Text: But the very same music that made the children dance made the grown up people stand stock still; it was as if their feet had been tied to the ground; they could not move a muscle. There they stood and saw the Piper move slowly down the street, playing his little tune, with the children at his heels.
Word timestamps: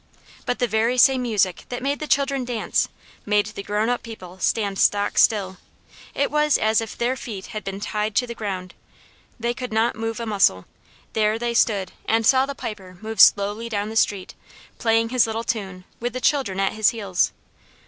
But 0.47 0.57
the 0.57 0.65
very 0.67 0.97
same 0.97 1.21
music 1.21 1.65
that 1.69 1.83
made 1.83 1.99
the 1.99 2.07
children 2.07 2.43
dance 2.43 2.89
made 3.23 3.45
the 3.45 3.61
grown 3.61 3.87
up 3.87 4.01
people 4.01 4.39
stand 4.39 4.79
stock 4.79 5.15
still; 5.19 5.57
it 6.15 6.31
was 6.31 6.57
as 6.57 6.81
if 6.81 6.97
their 6.97 7.15
feet 7.15 7.45
had 7.53 7.63
been 7.63 7.79
tied 7.79 8.15
to 8.15 8.25
the 8.25 8.33
ground; 8.33 8.73
they 9.39 9.53
could 9.53 9.71
not 9.71 9.95
move 9.95 10.19
a 10.19 10.25
muscle. 10.25 10.65
There 11.13 11.37
they 11.37 11.53
stood 11.53 11.91
and 12.07 12.25
saw 12.25 12.47
the 12.47 12.55
Piper 12.55 12.97
move 13.01 13.19
slowly 13.21 13.69
down 13.69 13.89
the 13.89 13.95
street, 13.95 14.33
playing 14.79 15.09
his 15.09 15.27
little 15.27 15.43
tune, 15.43 15.83
with 15.99 16.13
the 16.13 16.19
children 16.19 16.59
at 16.59 16.73
his 16.73 16.89
heels. 16.89 17.31